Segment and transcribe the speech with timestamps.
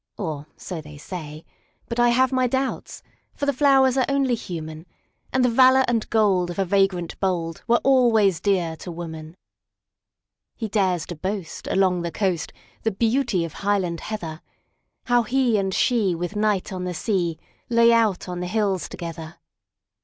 [0.17, 1.45] Or, so they say!
[1.87, 3.03] But I have my doubts;
[3.35, 4.87] For the flowers are only human,
[5.31, 9.37] And the valor and gold of a vagrant boldWere always dear to woman.
[10.55, 12.51] He dares to boast, along the coast,
[12.81, 17.37] The beauty of Highland Heather,—How he and she, with night on the sea,
[17.69, 19.35] Lay out on the hills together.